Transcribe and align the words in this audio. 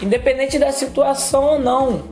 independente 0.00 0.58
da 0.58 0.72
situação 0.72 1.44
ou 1.44 1.58
não. 1.58 2.04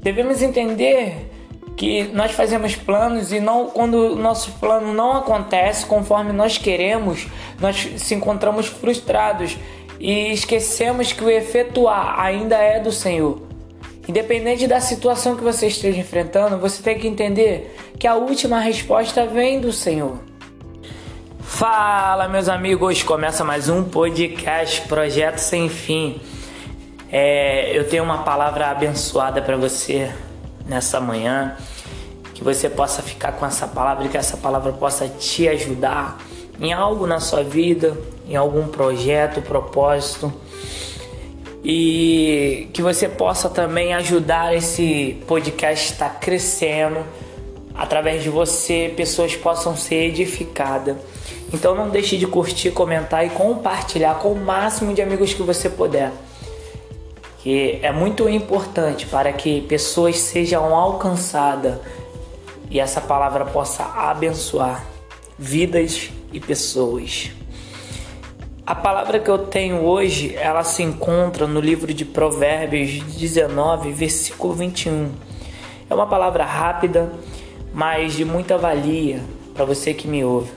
Devemos 0.00 0.42
entender 0.42 1.30
que 1.76 2.04
nós 2.12 2.32
fazemos 2.32 2.74
planos 2.74 3.32
e 3.32 3.40
não 3.40 3.66
quando 3.66 3.94
o 3.94 4.16
nosso 4.16 4.52
plano 4.52 4.92
não 4.92 5.12
acontece 5.12 5.86
conforme 5.86 6.32
nós 6.32 6.58
queremos, 6.58 7.26
nós 7.60 7.88
se 7.96 8.14
encontramos 8.14 8.66
frustrados 8.66 9.56
e 9.98 10.32
esquecemos 10.32 11.12
que 11.12 11.24
o 11.24 11.30
efetuar 11.30 12.20
ainda 12.20 12.56
é 12.56 12.80
do 12.80 12.92
Senhor. 12.92 13.40
Independente 14.08 14.66
da 14.66 14.80
situação 14.80 15.36
que 15.36 15.44
você 15.44 15.68
esteja 15.68 16.00
enfrentando, 16.00 16.58
você 16.58 16.82
tem 16.82 16.98
que 16.98 17.06
entender 17.06 17.76
que 17.98 18.06
a 18.06 18.16
última 18.16 18.58
resposta 18.58 19.24
vem 19.26 19.60
do 19.60 19.72
Senhor. 19.72 20.18
Fala, 21.40 22.26
meus 22.28 22.48
amigos! 22.48 23.02
Começa 23.04 23.44
mais 23.44 23.68
um 23.68 23.84
podcast 23.84 24.80
Projeto 24.88 25.38
Sem 25.38 25.68
Fim. 25.68 26.20
É, 27.14 27.76
eu 27.76 27.86
tenho 27.86 28.02
uma 28.02 28.22
palavra 28.22 28.68
abençoada 28.68 29.42
para 29.42 29.54
você 29.54 30.10
nessa 30.64 30.98
manhã. 30.98 31.54
Que 32.32 32.42
você 32.42 32.70
possa 32.70 33.02
ficar 33.02 33.32
com 33.32 33.44
essa 33.44 33.68
palavra 33.68 34.06
e 34.06 34.08
que 34.08 34.16
essa 34.16 34.38
palavra 34.38 34.72
possa 34.72 35.06
te 35.06 35.46
ajudar 35.46 36.18
em 36.58 36.72
algo 36.72 37.06
na 37.06 37.20
sua 37.20 37.42
vida, 37.44 37.94
em 38.26 38.34
algum 38.34 38.66
projeto, 38.66 39.42
propósito. 39.42 40.32
E 41.62 42.70
que 42.72 42.80
você 42.80 43.06
possa 43.10 43.50
também 43.50 43.92
ajudar 43.92 44.56
esse 44.56 45.22
podcast 45.26 45.90
a 45.90 45.92
estar 45.92 46.18
crescendo. 46.18 47.04
Através 47.74 48.22
de 48.22 48.30
você, 48.30 48.90
pessoas 48.96 49.36
possam 49.36 49.76
ser 49.76 50.06
edificadas. 50.06 50.96
Então 51.52 51.74
não 51.74 51.90
deixe 51.90 52.16
de 52.16 52.26
curtir, 52.26 52.70
comentar 52.70 53.26
e 53.26 53.28
compartilhar 53.28 54.14
com 54.14 54.32
o 54.32 54.40
máximo 54.42 54.94
de 54.94 55.02
amigos 55.02 55.34
que 55.34 55.42
você 55.42 55.68
puder 55.68 56.10
que 57.42 57.80
é 57.82 57.90
muito 57.90 58.28
importante 58.28 59.06
para 59.06 59.32
que 59.32 59.62
pessoas 59.62 60.16
sejam 60.16 60.74
alcançadas 60.76 61.78
e 62.70 62.78
essa 62.78 63.00
palavra 63.00 63.44
possa 63.44 63.82
abençoar 63.84 64.84
vidas 65.36 66.10
e 66.32 66.38
pessoas. 66.38 67.32
A 68.64 68.76
palavra 68.76 69.18
que 69.18 69.28
eu 69.28 69.38
tenho 69.38 69.82
hoje, 69.82 70.36
ela 70.36 70.62
se 70.62 70.84
encontra 70.84 71.48
no 71.48 71.58
livro 71.58 71.92
de 71.92 72.04
Provérbios 72.04 73.02
19, 73.02 73.90
versículo 73.90 74.54
21. 74.54 75.10
É 75.90 75.94
uma 75.94 76.06
palavra 76.06 76.44
rápida, 76.44 77.12
mas 77.74 78.14
de 78.14 78.24
muita 78.24 78.56
valia 78.56 79.20
para 79.52 79.64
você 79.64 79.92
que 79.92 80.06
me 80.06 80.24
ouve. 80.24 80.52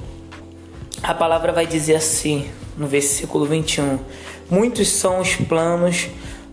A 1.02 1.16
palavra 1.16 1.52
vai 1.52 1.66
dizer 1.66 1.95
assim, 1.95 2.47
no 2.78 2.86
versículo 2.86 3.45
21: 3.45 3.97
Muitos 4.52 4.88
são 4.89 5.19
os 5.19 5.36
planos 5.36 6.08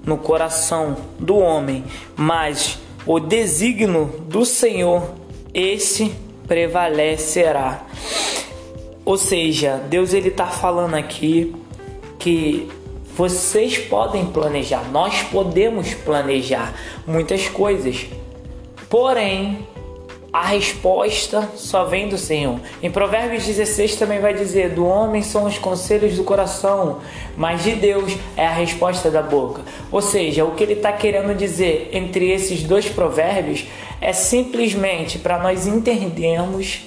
no 0.04 0.16
coração 0.16 0.96
do 1.18 1.36
homem, 1.36 1.84
mas 2.16 2.78
o 3.06 3.18
desígnio 3.18 4.06
do 4.28 4.44
Senhor, 4.44 5.10
esse 5.52 6.14
prevalecerá. 6.46 7.84
Ou 9.04 9.16
seja, 9.16 9.76
Deus 9.88 10.12
ele 10.12 10.28
está 10.28 10.46
falando 10.46 10.94
aqui 10.94 11.54
que 12.18 12.68
vocês 13.16 13.78
podem 13.78 14.26
planejar, 14.26 14.88
nós 14.90 15.22
podemos 15.24 15.92
planejar 15.92 16.74
muitas 17.06 17.48
coisas, 17.48 18.06
porém 18.88 19.66
a 20.32 20.46
resposta 20.46 21.50
só 21.56 21.84
vem 21.84 22.08
do 22.08 22.16
Senhor. 22.16 22.58
Em 22.82 22.90
Provérbios 22.90 23.44
16 23.44 23.96
também 23.96 24.18
vai 24.18 24.32
dizer: 24.32 24.70
Do 24.70 24.86
homem 24.86 25.20
são 25.20 25.44
os 25.44 25.58
conselhos 25.58 26.16
do 26.16 26.24
coração, 26.24 27.00
mas 27.36 27.62
de 27.62 27.72
Deus 27.72 28.16
é 28.34 28.46
a 28.46 28.52
resposta 28.52 29.10
da 29.10 29.22
boca. 29.22 29.60
Ou 29.90 30.00
seja, 30.00 30.44
o 30.44 30.52
que 30.52 30.62
ele 30.62 30.72
está 30.72 30.90
querendo 30.90 31.36
dizer 31.36 31.90
entre 31.92 32.30
esses 32.30 32.62
dois 32.62 32.88
provérbios 32.88 33.66
é 34.00 34.12
simplesmente 34.14 35.18
para 35.18 35.38
nós 35.38 35.66
entendermos, 35.66 36.80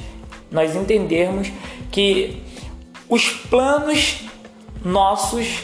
nós 0.50 0.76
entendermos 0.76 1.52
que 1.92 2.42
os 3.08 3.30
planos 3.30 4.26
nossos 4.84 5.64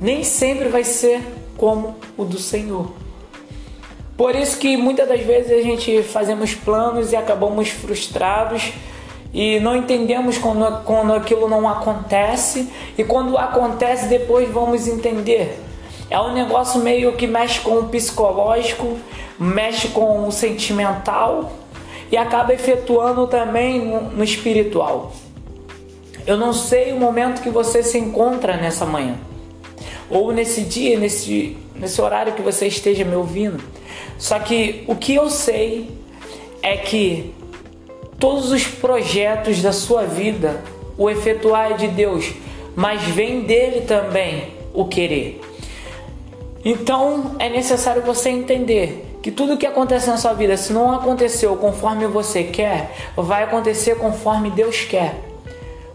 nem 0.00 0.24
sempre 0.24 0.68
vai 0.68 0.84
ser 0.84 1.20
como 1.58 1.96
o 2.16 2.24
do 2.24 2.38
Senhor. 2.38 3.07
Por 4.18 4.34
isso 4.34 4.58
que 4.58 4.76
muitas 4.76 5.08
das 5.08 5.20
vezes 5.20 5.52
a 5.52 5.62
gente 5.62 6.02
fazemos 6.02 6.52
planos 6.52 7.12
e 7.12 7.16
acabamos 7.16 7.68
frustrados 7.68 8.72
e 9.32 9.60
não 9.60 9.76
entendemos 9.76 10.36
quando, 10.36 10.82
quando 10.82 11.14
aquilo 11.14 11.48
não 11.48 11.68
acontece 11.68 12.68
e 12.98 13.04
quando 13.04 13.38
acontece 13.38 14.08
depois 14.08 14.50
vamos 14.50 14.88
entender. 14.88 15.60
É 16.10 16.20
um 16.20 16.32
negócio 16.32 16.80
meio 16.80 17.12
que 17.12 17.28
mexe 17.28 17.60
com 17.60 17.78
o 17.78 17.88
psicológico, 17.88 18.98
mexe 19.38 19.86
com 19.86 20.26
o 20.26 20.32
sentimental 20.32 21.52
e 22.10 22.16
acaba 22.16 22.52
efetuando 22.52 23.24
também 23.28 23.84
no, 23.84 24.24
espiritual. 24.24 25.12
Eu 26.26 26.36
não 26.36 26.52
sei 26.52 26.92
o 26.92 26.96
momento 26.96 27.40
que 27.40 27.50
você 27.50 27.84
se 27.84 27.96
encontra 27.96 28.56
nessa 28.56 28.84
manhã 28.84 29.14
ou 30.10 30.32
nesse 30.32 30.62
dia, 30.62 30.98
nesse, 30.98 31.56
nesse 31.74 32.00
horário 32.00 32.32
que 32.32 32.42
você 32.42 32.66
esteja 32.66 33.04
me 33.04 33.14
ouvindo. 33.14 33.62
Só 34.18 34.38
que 34.38 34.84
o 34.86 34.96
que 34.96 35.14
eu 35.14 35.30
sei 35.30 35.90
é 36.62 36.76
que 36.76 37.34
todos 38.18 38.50
os 38.50 38.66
projetos 38.66 39.62
da 39.62 39.72
sua 39.72 40.04
vida, 40.04 40.62
o 40.96 41.08
efetuar 41.08 41.72
é 41.72 41.74
de 41.74 41.88
Deus, 41.88 42.32
mas 42.74 43.02
vem 43.02 43.42
dele 43.42 43.82
também 43.82 44.48
o 44.74 44.86
querer. 44.86 45.40
Então 46.64 47.36
é 47.38 47.48
necessário 47.48 48.02
você 48.02 48.30
entender 48.30 49.18
que 49.22 49.30
tudo 49.30 49.56
que 49.56 49.66
acontece 49.66 50.08
na 50.08 50.16
sua 50.16 50.32
vida, 50.32 50.56
se 50.56 50.72
não 50.72 50.92
aconteceu 50.92 51.56
conforme 51.56 52.06
você 52.06 52.44
quer, 52.44 52.94
vai 53.16 53.42
acontecer 53.42 53.96
conforme 53.96 54.50
Deus 54.50 54.80
quer. 54.80 55.27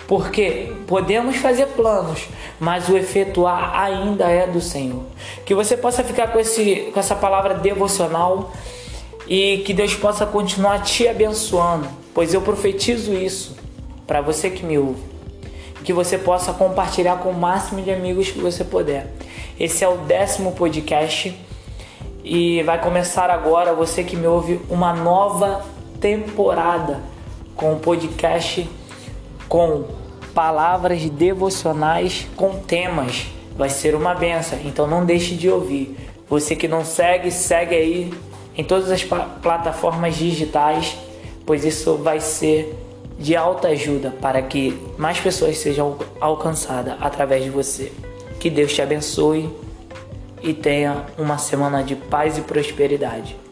Porque 0.08 0.74
podemos 0.86 1.38
fazer 1.38 1.68
planos, 1.68 2.28
mas 2.60 2.90
o 2.90 2.98
efetuar 2.98 3.80
ainda 3.80 4.30
é 4.30 4.46
do 4.46 4.60
Senhor. 4.60 5.04
Que 5.46 5.56
você 5.56 5.78
possa 5.78 6.04
ficar 6.04 6.28
com, 6.28 6.40
esse, 6.40 6.92
com 6.94 7.00
essa 7.00 7.16
palavra 7.16 7.54
devocional 7.56 8.52
e 9.28 9.60
que 9.66 9.74
Deus 9.74 9.96
possa 9.96 10.26
continuar 10.26 10.84
te 10.84 11.08
abençoando, 11.08 11.88
pois 12.14 12.34
eu 12.34 12.42
profetizo 12.42 13.14
isso 13.14 13.56
para 14.06 14.20
você 14.22 14.50
que 14.50 14.66
me 14.66 14.78
ouve. 14.78 15.02
Que 15.84 15.94
você 15.94 16.18
possa 16.18 16.54
compartilhar 16.54 17.18
com 17.18 17.30
o 17.30 17.34
máximo 17.34 17.82
de 17.82 17.92
amigos 17.92 18.30
que 18.30 18.40
você 18.40 18.64
puder. 18.64 19.08
Esse 19.60 19.84
é 19.84 19.88
o 19.88 19.98
décimo 19.98 20.54
podcast 20.54 21.34
e 22.24 22.64
vai 22.64 22.82
começar 22.82 23.30
agora, 23.30 23.74
você 23.74 24.04
que 24.04 24.16
me 24.16 24.26
ouve, 24.26 24.62
uma 24.70 24.94
nova 24.94 25.66
temporada 26.00 27.02
com 27.56 27.74
o 27.74 27.80
podcast 27.80 28.68
com 29.54 29.84
palavras 30.34 31.08
devocionais 31.12 32.26
com 32.36 32.58
temas. 32.58 33.28
Vai 33.56 33.70
ser 33.70 33.94
uma 33.94 34.16
benção, 34.16 34.58
então 34.66 34.88
não 34.88 35.06
deixe 35.06 35.36
de 35.36 35.48
ouvir. 35.48 35.96
Você 36.28 36.56
que 36.56 36.68
não 36.68 36.84
segue, 36.84 37.30
segue 37.30 37.76
aí 37.76 38.14
em 38.58 38.64
todas 38.64 38.90
as 38.90 39.04
plataformas 39.04 40.16
digitais, 40.16 40.98
pois 41.46 41.64
isso 41.64 41.98
vai 41.98 42.20
ser 42.20 42.76
de 43.20 43.36
alta 43.36 43.68
ajuda 43.68 44.10
para 44.20 44.42
que 44.42 44.76
mais 44.98 45.20
pessoas 45.20 45.56
sejam 45.60 46.00
alcançadas 46.20 46.96
através 47.00 47.44
de 47.44 47.52
você. 47.52 47.92
Que 48.40 48.50
Deus 48.50 48.74
te 48.74 48.82
abençoe 48.82 49.56
e 50.42 50.52
tenha 50.52 51.06
uma 51.16 51.38
semana 51.38 51.84
de 51.84 51.96
paz 51.96 52.40
e 52.40 52.42
prosperidade. 52.42 53.43